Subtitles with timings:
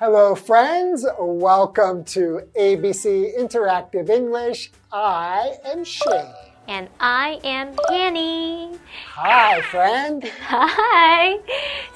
[0.00, 1.04] Hello, friends.
[1.18, 4.70] Welcome to ABC Interactive English.
[4.92, 6.32] I am Shane.
[6.68, 8.78] And I am Hanny.
[9.14, 10.22] Hi, friend.
[10.42, 11.40] Hi.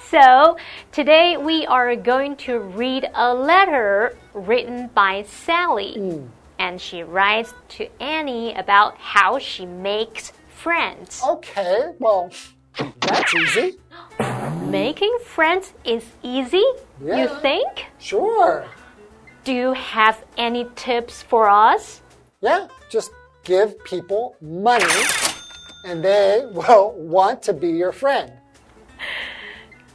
[0.09, 0.57] So,
[0.91, 5.95] today we are going to read a letter written by Sally.
[5.97, 6.29] Mm.
[6.59, 11.23] And she writes to Annie about how she makes friends.
[11.25, 12.33] Okay, well,
[12.99, 13.77] that's easy.
[14.71, 16.65] Making friends is easy,
[17.05, 17.17] Yeah.
[17.23, 17.87] you think?
[17.99, 18.65] Sure.
[19.45, 22.01] Do you have any tips for us?
[22.41, 23.11] Yeah, just
[23.45, 24.87] give people money
[25.85, 28.33] and they will want to be your friend.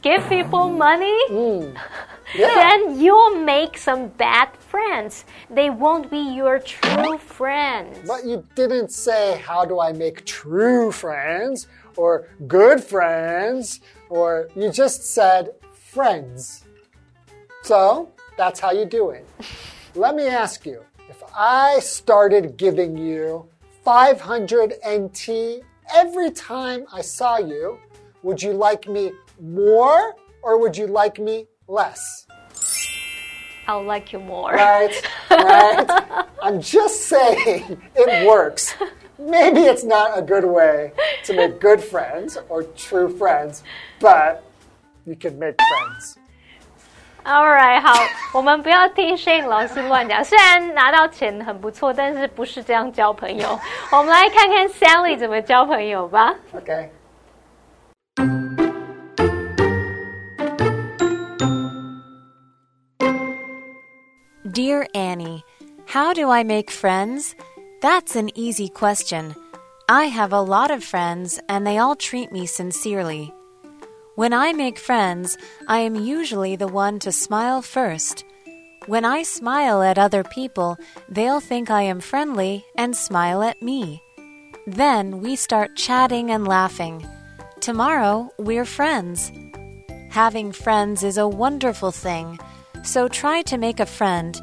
[0.02, 1.18] Give people money?
[1.30, 1.76] Mm.
[2.34, 2.52] Yeah.
[2.54, 5.24] Then you'll make some bad friends.
[5.48, 8.06] They won't be your true friends.
[8.06, 13.80] But you didn't say, How do I make true friends or good friends?
[14.08, 16.64] Or you just said friends.
[17.64, 19.26] So that's how you do it.
[19.94, 23.48] Let me ask you if I started giving you
[23.84, 25.62] 500 NT
[25.94, 27.78] every time I saw you,
[28.22, 32.26] would you like me more or would you like me less?
[33.66, 34.52] I'll like you more.
[34.52, 34.94] Right,
[35.30, 36.24] right.
[36.40, 38.74] I'm just saying it works.
[39.17, 40.91] Maybe it's not a good way
[41.25, 43.63] to make good friends or true friends,
[43.99, 44.41] but
[45.05, 46.17] you can make friends.
[47.25, 47.93] Alright，好，
[48.33, 50.21] 我们不要听 Shane 老师乱讲。
[50.23, 53.57] 虽然拿到钱很不错，但是不是这样交朋友。
[53.91, 56.35] 我们来看看 Sally 怎么交朋友吧。
[56.53, 56.89] Okay.
[64.51, 65.43] Dear Annie,
[65.87, 67.33] how do I make friends?
[67.80, 69.36] That's an easy question.
[69.88, 73.32] I have a lot of friends and they all treat me sincerely.
[74.16, 78.24] When I make friends, I am usually the one to smile first.
[78.86, 80.76] When I smile at other people,
[81.08, 84.02] they'll think I am friendly and smile at me.
[84.66, 87.06] Then we start chatting and laughing.
[87.60, 89.30] Tomorrow, we're friends.
[90.10, 92.40] Having friends is a wonderful thing,
[92.82, 94.36] so try to make a friend.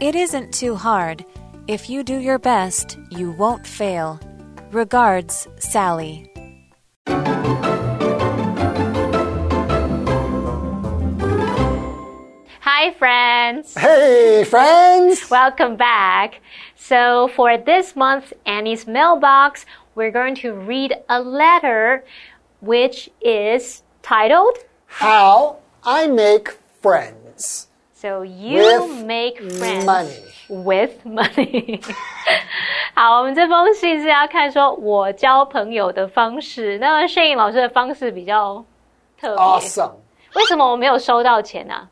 [0.00, 1.24] It isn't too hard.
[1.68, 4.18] If you do your best, you won't fail.
[4.72, 6.28] Regards, Sally.
[12.62, 13.76] Hi, friends.
[13.76, 15.30] Hey, friends!
[15.30, 16.40] Welcome back.
[16.74, 19.64] So, for this month's Annie's mailbox,
[19.94, 22.04] we're going to read a letter
[22.60, 27.68] which is titled How I make friends.
[28.02, 30.18] So you with make friends money.
[30.48, 31.80] with money
[32.96, 36.76] 好，我们这封信是要看说我交朋友的方式。
[36.78, 38.64] 那么 Shane 老师的方式比较
[39.20, 39.44] 特别。
[39.44, 39.92] Awesome！
[40.34, 41.88] 为什么我没有收到钱啊？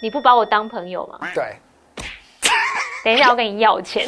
[0.00, 1.18] 你不把我当朋友吗？
[1.34, 1.56] 对。
[3.02, 4.06] 等一下，我跟你要钱。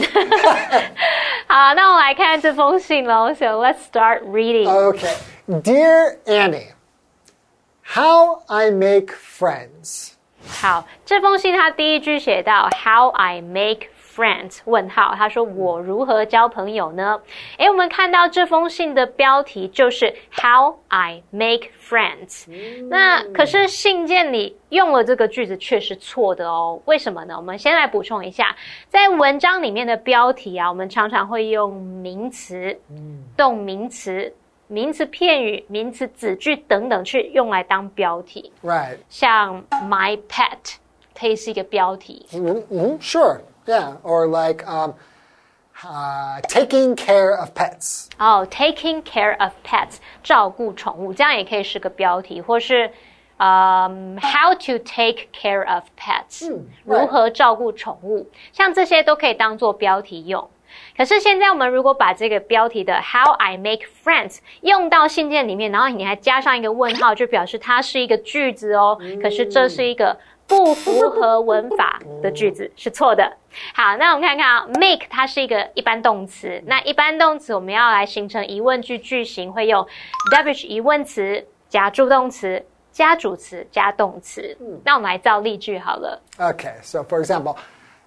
[1.48, 3.34] 好，那我们来看这封信喽。
[3.34, 4.68] So let's start reading.
[4.68, 5.16] Okay,
[5.48, 6.68] dear Annie,
[7.82, 10.12] how I make friends.
[10.48, 14.60] 好，这封信他第一句写到 How I make friends？
[14.64, 17.20] 问号，他说我如何交朋友呢？
[17.58, 22.46] 诶，我们看到这封信的标题就是 How I make friends。
[22.88, 26.80] 那可是信件里用了这个句子却是错的哦。
[26.86, 27.36] 为什么呢？
[27.36, 28.54] 我们先来补充一下，
[28.88, 32.78] 在文章里面的标题啊，我们常常会用名词、
[33.36, 34.34] 动名词。
[34.70, 38.52] 名词片语、名词子句等等去用来当标题。
[38.62, 38.98] Right.
[39.08, 40.76] 像 my pet
[41.18, 42.24] 可以是一个标题。
[42.30, 43.40] Mhm, mhm, Sure.
[43.66, 43.96] Yeah.
[44.02, 44.92] Or like um,
[45.82, 48.06] uh, taking care of pets.
[48.18, 52.90] 哦、t a k i n g care of pets 照顾宠物，这样也可以是个标题，或是
[53.38, 60.48] 嗯、how to take care of pets，、嗯如何照顾宠物，像这些都可以当做标题用。
[60.96, 68.98] 可是现在我们如果把这个标题的 How I make friends 用到信件里面，然后你还加上一个问号，就表示它是一个句子哦。
[69.22, 73.36] 可是这是一个不符合文法 的句子，是错的。
[73.74, 79.86] 好，那我们看看啊，make 它是一个一般动词，那一般动词我们要来形成疑问句句型，会用
[80.32, 84.56] WH 疑问词加助动词加主词加动词。
[84.84, 86.20] 那我们来造例句好了。
[86.38, 86.74] Okay.
[86.82, 87.56] So, for example,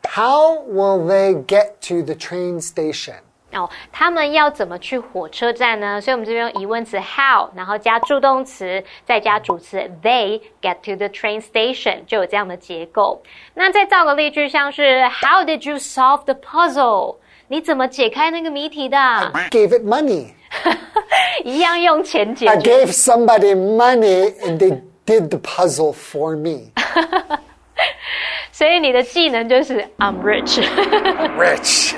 [0.05, 3.17] how will they get to the train station?
[3.53, 5.99] 哦，他们要怎么去火车站呢？
[6.01, 13.23] 所以我们这边用疑问词 how，然后加助动词，再加主词 they get to the train station，就有这样的结构。
[13.55, 17.17] 那再造个例句，像是 How did you solve the puzzle？
[17.49, 18.97] 你怎么解开那个谜题的？
[19.51, 20.27] Gave it money.
[21.43, 22.85] 一样用钱解 I 决。
[22.85, 26.71] gave somebody money and they did the puzzle for me.
[28.53, 30.61] 所以你的技能就是 I'm rich。
[31.37, 31.95] Rich.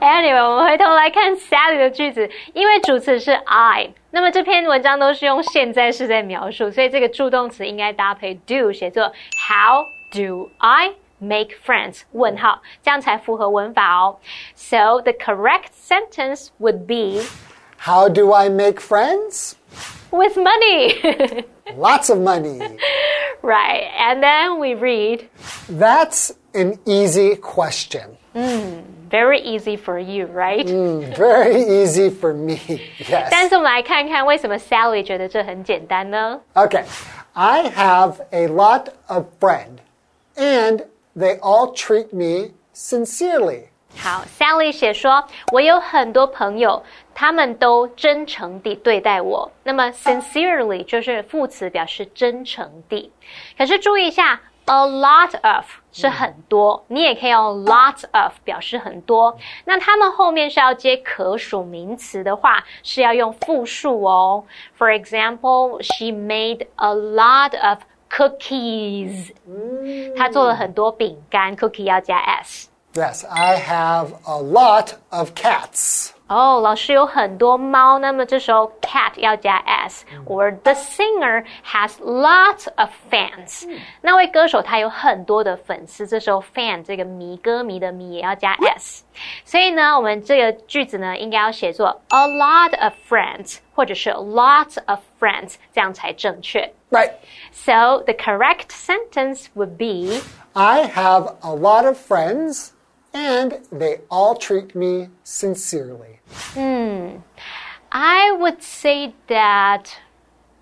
[0.00, 9.12] Anyway，我们回头来看 Sally 的句子，因为主词是 I，那么这篇文章都是用现在式在描述，所以这个助动词应该搭配 do 写作
[9.48, 12.02] How do I make friends？
[12.12, 14.16] 问号，这样才符合文法哦。
[14.54, 17.22] So the correct sentence would be
[17.78, 19.54] How do I make friends?
[20.10, 21.44] with money.
[21.76, 22.60] Lots of money.
[23.42, 25.28] right, and then we read
[25.68, 28.16] That's an easy question.
[29.08, 30.66] very easy for you, right?
[31.16, 32.58] Very easy for me.
[33.30, 33.48] 但 Yes.
[33.48, 36.40] 是我们来看看为什么 Sally 觉得这很简单呢？
[36.54, 36.84] Okay.
[37.34, 39.78] I have a lot of friends,
[40.36, 40.84] and
[41.16, 43.64] they all treat me sincerely.
[43.98, 46.82] 好，Sally 写说，我有很多朋友，
[47.14, 49.50] 他们都真诚地对待我。
[49.62, 53.12] 那么 sincerely 就是副词，表示真诚地。
[53.56, 59.36] 可是注意一下，a lot of 是很多，你也可以用 lots of 表示很多。
[59.64, 64.44] 那他们后面是要接可数名词的话，是要用复数哦。
[64.78, 67.78] For example, she made a lot of
[68.10, 69.32] cookies。
[70.16, 72.68] 她做了很多饼干，cookie 要加 s。
[72.94, 76.12] Yes, I have a lot of cats.
[76.30, 83.68] 哦，老师有很多猫，那么这时候 cat 要加 s。Or the singer has lots of fans。
[84.00, 89.04] 那位歌手他有很多的粉丝，这时候 fan 这个迷歌迷的迷也要加 s。
[89.44, 96.72] 所以呢，我们这个句子呢应该要写作 a lot of friends，或者是 lots of friends，这样才正确。
[96.90, 97.12] Right.
[97.52, 100.20] So the correct sentence would be
[100.52, 102.70] I have a lot of friends,
[103.13, 106.19] and they all treat me sincerely.
[106.53, 107.17] Hmm.
[107.91, 109.97] I would say that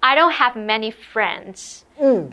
[0.01, 2.23] I don't have many friends, but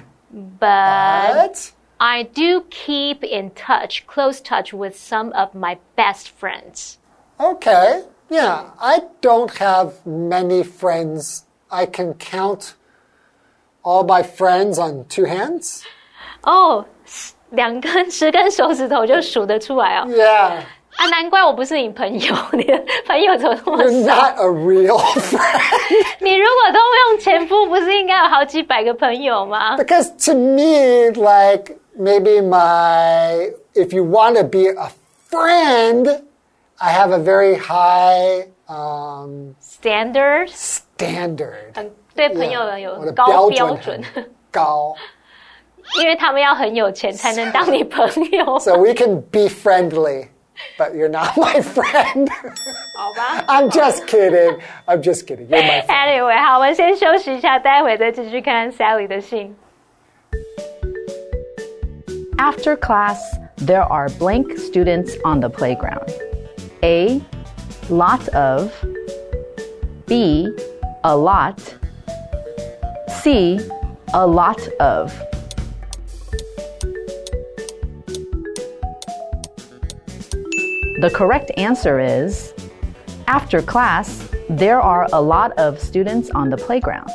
[0.60, 6.98] But I do keep in touch, close touch with some of my best friends.
[7.38, 11.44] okay, yeah, I don't have many friends.
[11.70, 12.74] I can count
[13.84, 15.84] all my friends on two hands.
[16.42, 16.86] 哦，
[17.50, 20.06] 两根十根手指头就数得出来哦。
[20.08, 20.52] Yeah,
[20.96, 25.50] 啊，难怪我不是你朋友，你的朋友怎么那么？not a real friend.
[26.20, 34.88] 你如果都用前夫，不是应该有好几百个朋友吗？Because to me, like maybe my, if you want to be a
[35.31, 36.22] friend,
[36.78, 41.75] I have a very high um, Standards，standard.
[41.75, 44.00] 很对朋友有高标标准
[44.50, 44.94] 高。
[46.00, 50.27] 因为他们要很有钱才能当你朋友， So we can be friendly,
[50.77, 52.30] but you're not my friend.
[52.95, 53.44] 好吧？
[53.48, 54.59] I'm just kidding.
[54.86, 55.48] I'm just kidding.
[55.48, 55.88] You're my friend.
[55.88, 59.55] Anyway，好，我们先休息一下，待会再继续看 Sally 的信。
[62.38, 63.20] After class,
[63.58, 66.10] there are blank students on the playground.
[66.81, 67.22] A.
[67.89, 68.72] Lot of.
[70.08, 70.48] B.
[71.03, 71.60] A lot.
[73.08, 73.60] C.
[74.13, 75.12] A lot of.
[80.99, 82.55] The correct answer is
[83.29, 87.11] After class, there are a lot of students on the playground.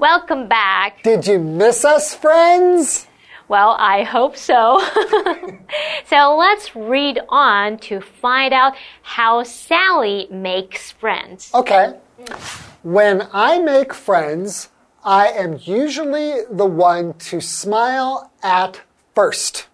[0.00, 1.04] Welcome back.
[1.04, 3.06] Did you miss us, friends?
[3.46, 4.82] Well, I hope so.
[6.06, 11.52] so let's read on to find out how Sally makes friends.
[11.54, 11.94] Okay.
[12.85, 14.65] When I make friends,
[15.01, 18.75] I am usually the one to smile at
[19.15, 19.65] first.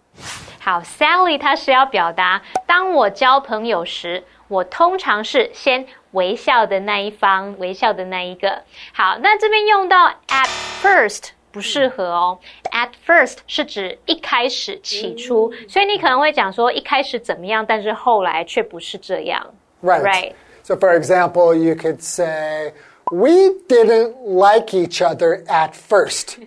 [0.60, 8.62] 好，Sally 她是要表达，当我交朋友时，我通常是先微笑的那一方，微笑的那一个。
[8.92, 10.48] 好，那这边用到 at
[10.82, 12.38] first 不适合哦。
[12.70, 19.46] At first 是指一开始、起初，所以你可能会讲说一开始怎么样，但是后来却不是这样。
[19.82, 20.02] Right.
[20.02, 20.32] Right.
[20.64, 22.74] So, for example, you could say,
[23.13, 26.39] We didn't like each other at first,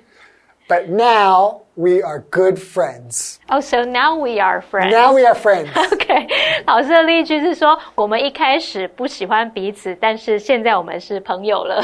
[0.69, 3.39] but now we are good friends.
[3.49, 4.91] Oh, so now we are friends.
[4.91, 5.71] Now we are friends.
[5.77, 6.27] OK，
[6.67, 11.83] 老师的例句是说，我们一开始不喜欢彼此，但是现在我们是朋友了。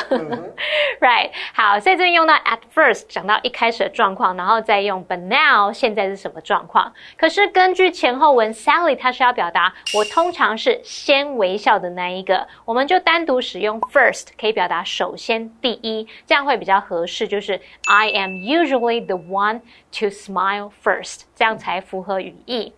[1.01, 6.93] right，好，在这边用到 at first 讲到一开始的状况，然后再用 but now 现在是什么状况？
[7.19, 17.29] 可是根据前后文，Sally 她是要表达我通常是先微笑的那一个，我们就单独使用 first 可以表达首先第一，这样会比较合适。
[17.29, 19.61] 就是 I am usually the one
[19.99, 22.73] to smile first，这样才符合语义。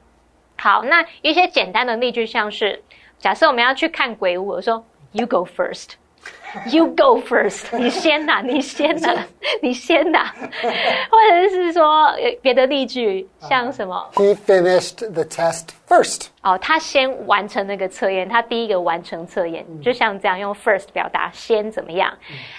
[0.63, 2.81] 好，那一些简单的例句像是
[3.17, 9.23] 假设我们要去看鬼屋，我说 You go first。You go first，你先呐，你先呐，
[9.61, 16.27] 你先呐，或者是说呃别的例句，像什么 He finished the test first.
[16.41, 22.11] 哦，他先完成那个测验，他第一个完成测验，就像这样用 first 表达先怎么样。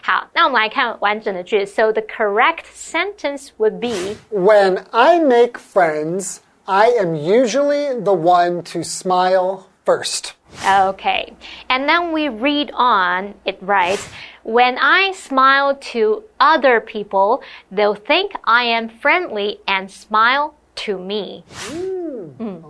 [0.03, 1.67] 好，那我们来看完整的句。
[1.67, 8.84] So the correct sentence would be When I make friends, I am usually the one to
[8.84, 10.34] smile first.
[10.68, 11.36] Okay.
[11.70, 14.10] And then we read on, it writes,
[14.44, 21.44] When I smile to other people, they'll think I am friendly and smile to me.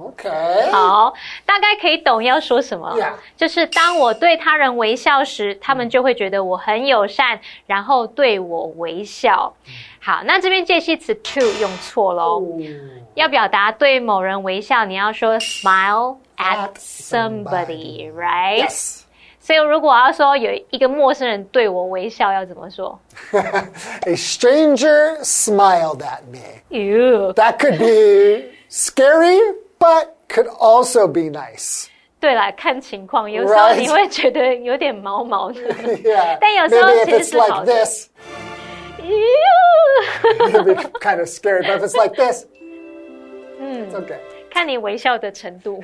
[0.04, 0.70] Okay.
[0.70, 1.14] 好，
[1.46, 3.12] 大概可以懂要说什么 Yeah.
[3.36, 9.54] 就是当我对他人微笑时，他们就会觉得我很友善，然后对我微笑。
[10.00, 12.42] 好，那这边介系词 to 用错喽。
[13.14, 18.66] 要表达对某人微笑，你要说 smile at At somebody, right?
[18.66, 19.02] Yes.
[19.42, 22.98] 所以如果我要说有一个陌生人对我微笑，要怎么说
[23.32, 26.38] A stranger smiled at me.
[26.68, 29.40] ？You That could be scary,
[29.78, 31.86] but could also be nice.
[32.20, 33.76] 对了，看情况，有时候 Right.
[33.76, 35.60] 你会觉得有点毛毛的。
[35.62, 36.36] Yeah.
[36.40, 37.84] 但有时候 Maybe 其 if 实 it's 是好 like 的。
[37.84, 38.08] this,
[38.98, 39.16] You
[40.50, 41.62] it'd be kind of scary.
[41.62, 42.46] But if it's like this,
[43.58, 44.18] it's okay.
[44.50, 45.80] 看你微笑的程度，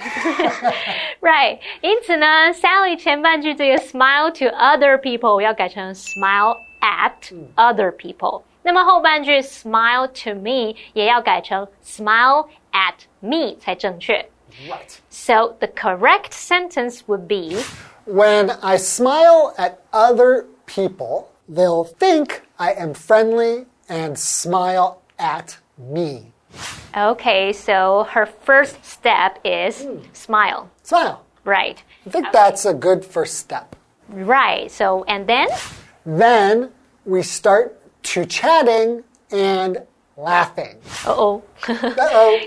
[1.20, 1.58] right？
[1.80, 7.12] 因此呢，Sally 前半句这个 smile to other people 要改成 smile at
[7.54, 14.28] other people，、那么后半句 smile to me 也要改成 smile at me 才正确。
[14.68, 14.98] Right.
[15.10, 17.56] So the correct sentence would be
[18.06, 26.32] When I smile at other people, they'll think I am friendly and smile at me.
[26.96, 27.52] okay.
[27.52, 31.24] So her first step is smile, Smile.
[31.44, 31.82] right?
[32.06, 33.76] I think that's a good first step.
[34.08, 34.70] Right.
[34.70, 35.48] So and then
[36.04, 36.70] Then
[37.04, 37.74] we start
[38.14, 39.82] to chatting and
[40.17, 40.75] laughing.
[41.05, 41.41] 哦哦.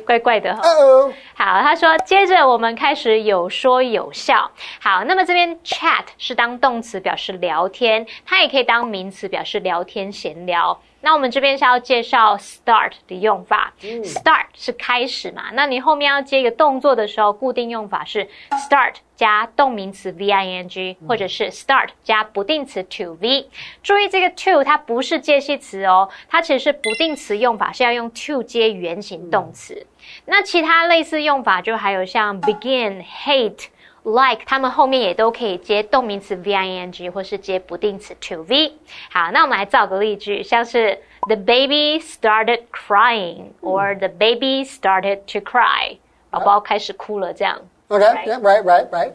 [0.06, 0.62] 怪怪的哈。
[0.62, 1.12] Uh-oh.
[1.34, 4.50] 好，他说，接着我们开始有说有笑。
[4.80, 10.78] 好，那么这边 chat 是当动词表示聊天，它也可以当名词表示聊天闲聊。
[11.04, 13.74] 那我们这边是要介绍 start 的用法。
[13.78, 15.50] start 是开始嘛？
[15.52, 23.48] 那你后面要接一个动作的时候，固定用法是 start 加动名词 v i n g，或者是 start 加不定词 to v。
[23.82, 29.86] 注意这个 to 它不是介系词哦，它其实是不定词用法，是要用 to 接原形动词。
[30.24, 33.66] 那其他类似用法就还有像 begin、hate、
[34.03, 38.73] like，它们后面也都可以接动名词 v i n g 或是接不定词 to v。
[39.11, 40.97] 好，那我们来造个例句，像是
[41.27, 45.97] the baby started crying or the baby started to cry，
[46.29, 47.59] 宝宝开始哭了这样。
[47.89, 49.11] Okay, yeah, right, right, right.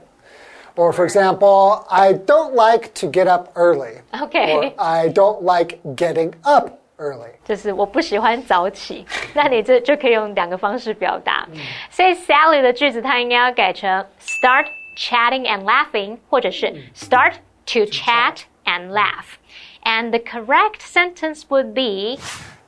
[0.76, 4.00] Or for example, I don't like to get up early.
[4.10, 7.30] OK， Or I don't like getting up early.
[7.44, 11.46] 就是我不喜欢早起，那你这就可以用两个方式表达。
[11.90, 14.66] 所以 Sally 的句子它应该要改成 start
[14.98, 17.34] chatting and laughing，或者是 start
[17.66, 22.18] to chat and laugh。And the correct sentence would be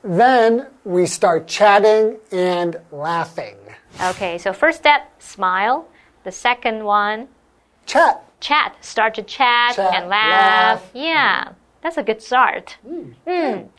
[0.03, 3.57] Then we start chatting and laughing.
[4.01, 4.37] okay.
[4.37, 5.85] So first step, smile.
[6.23, 7.27] The second one,
[7.85, 8.21] Chat.
[8.39, 8.75] chat.
[8.81, 10.81] Start to chat, Chat, and laugh.
[10.81, 10.91] laugh.
[10.93, 11.49] Yeah,
[11.81, 12.77] that's a good start.
[13.25, 13.69] Mm.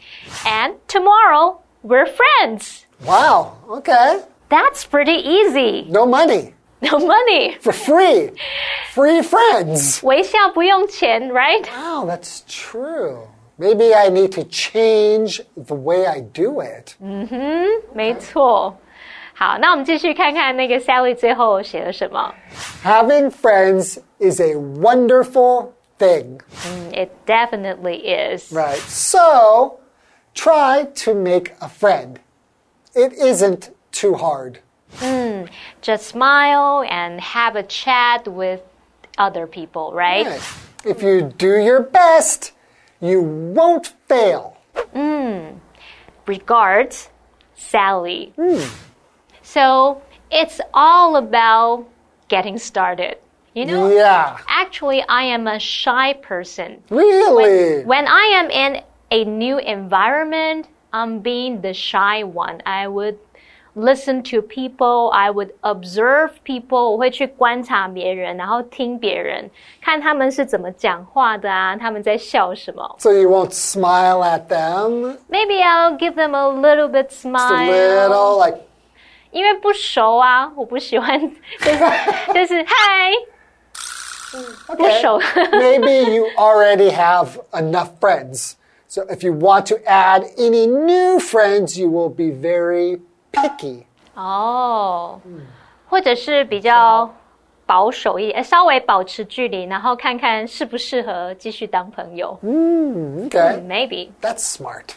[0.46, 2.86] And tomorrow we're friends.
[3.04, 3.56] Wow.
[3.70, 4.22] Okay.
[4.48, 5.86] That's pretty easy.
[5.88, 6.54] No money.
[6.82, 7.58] No money.
[7.60, 8.30] For free.
[8.94, 10.04] Free friends.
[10.06, 11.64] 微笑不用钱，right？
[11.64, 13.26] Wow, that's true.
[13.58, 16.94] Maybe I need to change the way I do it.
[17.92, 18.76] 没错。
[19.34, 22.32] 好，那我们继续看看那个 Sally 最后写了什么。
[22.84, 26.40] Having friends is a wonderful thing.
[26.92, 28.52] It definitely is.
[28.52, 28.78] Right.
[28.78, 29.78] So
[30.34, 32.18] try to make a friend.
[32.94, 34.60] It isn't too hard.
[34.97, 35.45] Hmm.
[35.81, 38.61] Just smile and have a chat with
[39.17, 40.25] other people, right?
[40.25, 40.41] Right.
[40.85, 42.51] If you do your best,
[42.99, 44.57] you won't fail.
[44.93, 45.57] Hmm.
[46.25, 47.09] Regards,
[47.55, 48.33] Sally.
[48.35, 48.63] Hmm.
[49.41, 51.85] So it's all about
[52.27, 53.17] getting started.
[53.53, 54.37] You know, Yeah.
[54.47, 56.81] actually, I am a shy person.
[56.89, 57.83] Really?
[57.83, 58.81] When I am in
[59.11, 62.61] a new environment, I'm being the shy one.
[62.65, 63.19] I would
[63.74, 66.90] listen to people, I would observe people.
[66.90, 69.48] 我会去观察别人，然后听别人，
[69.80, 72.96] 看他们是怎么讲话的啊，他们在笑什么。
[72.98, 75.18] So you won't smile at them?
[75.28, 78.08] Maybe I'll give them a little bit Just a smile.
[78.08, 78.58] little, like,
[79.30, 81.20] 因为不熟啊，我不喜欢，
[81.60, 81.78] 就是
[82.34, 83.12] 就是嗨
[84.76, 85.20] 不熟。
[85.52, 88.54] Maybe you already have enough friends.
[88.88, 93.00] So if you want to add any new friends, you will be very
[93.32, 93.84] picky.
[94.14, 95.20] 哦，
[95.88, 97.12] 或者是比较
[97.66, 102.38] 保守一点，稍微保持距离，然后看看适不适合继续当朋友。
[102.42, 104.10] Okay, Maybe.
[104.20, 104.94] that's smart.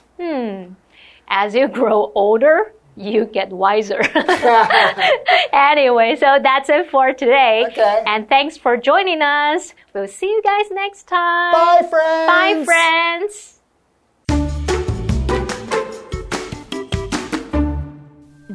[1.28, 4.02] As you grow older, you get wiser.
[5.54, 7.66] anyway, so that's it for today.
[7.70, 8.04] Okay.
[8.06, 9.74] And thanks for joining us.
[9.94, 11.54] We'll see you guys next time.
[11.54, 12.28] Bye, friends.
[12.28, 13.55] Bye, friends.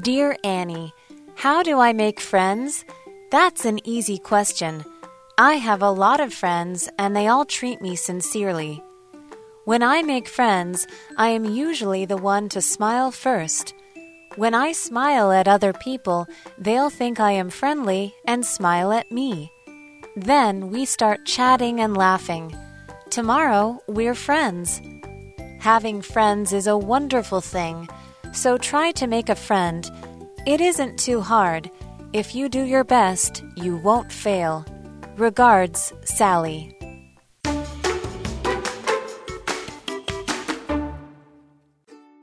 [0.02, 0.96] Dear Annie,
[1.36, 2.86] how do I make friends?
[3.30, 4.84] That's an easy question.
[5.38, 8.84] I have a lot of friends and they all treat me sincerely.
[9.66, 13.76] When I make friends, I am usually the one to smile first.
[14.38, 16.26] When I smile at other people,
[16.58, 19.52] they'll think I am friendly and smile at me.
[20.16, 22.56] Then we start chatting and laughing.
[23.12, 24.82] Tomorrow, we're friends.
[25.60, 27.88] Having friends is a wonderful thing,
[28.34, 29.90] so try to make a friend.
[30.46, 31.70] It isn't too hard.
[32.14, 34.66] If you do your best, you won't fail.
[35.18, 36.76] Regards, Sally.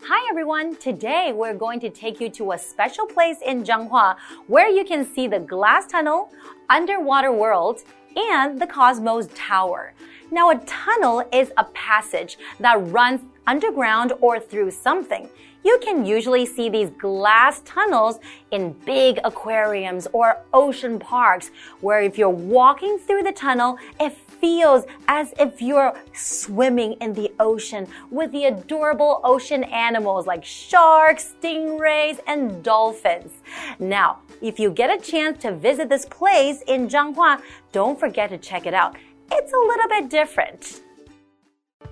[0.02, 0.76] Hi everyone!
[0.76, 5.04] Today we're going to take you to a special place in Changhua where you can
[5.04, 6.30] see the glass tunnel,
[6.68, 7.80] underwater world,
[8.16, 9.92] and the Cosmos Tower.
[10.30, 15.28] Now, a tunnel is a passage that runs underground or through something.
[15.64, 18.20] You can usually see these glass tunnels
[18.52, 24.84] in big aquariums or ocean parks, where if you're walking through the tunnel, it feels
[25.08, 32.20] as if you're swimming in the ocean with the adorable ocean animals like sharks, stingrays,
[32.26, 33.32] and dolphins.
[33.78, 37.40] Now, if you get a chance to visit this place in Changhua,
[37.72, 38.96] don't forget to check it out.
[39.30, 40.82] It's a little bit different.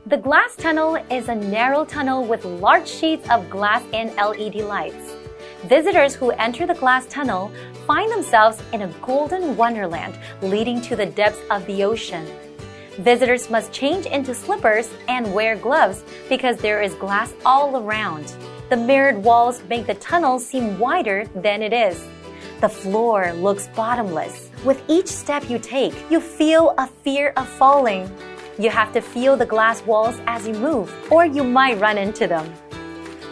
[0.07, 5.14] The glass tunnel is a narrow tunnel with large sheets of glass and LED lights.
[5.64, 7.53] Visitors who enter the glass tunnel
[7.87, 12.27] find themselves in a golden wonderland leading to the depths of the ocean.
[12.99, 18.35] Visitors must change into slippers and wear gloves because there is glass all around.
[18.70, 22.03] The mirrored walls make the tunnel seem wider than it is.
[22.61, 24.46] The floor looks bottomless.
[24.66, 28.11] With each step you take, you feel a fear of falling.
[28.59, 32.26] You have to feel the glass walls as you move, or you might run into
[32.26, 32.52] them.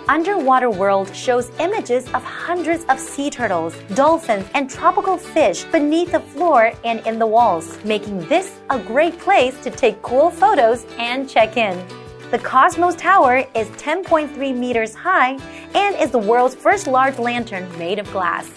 [0.07, 6.21] Underwater World shows images of hundreds of sea turtles, dolphins, and tropical fish beneath the
[6.21, 11.29] floor and in the walls, making this a great place to take cool photos and
[11.29, 11.85] check in.
[12.31, 15.33] The Cosmos Tower is 10.3 meters high
[15.75, 18.49] and is the world's first large lantern made of glass.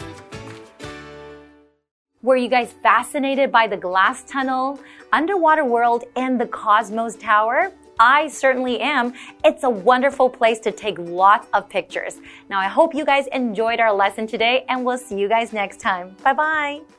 [2.24, 4.80] Were you guys fascinated by the glass tunnel,
[5.14, 7.72] underwater world, and the Cosmos Tower?
[8.00, 9.14] I certainly am.
[9.46, 12.20] It's a wonderful place to take lots of pictures.
[12.50, 15.80] Now, I hope you guys enjoyed our lesson today, and we'll see you guys next
[15.80, 16.16] time.
[16.24, 16.97] Bye bye.